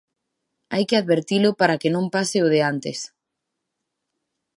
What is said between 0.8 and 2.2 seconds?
que advertilo para que non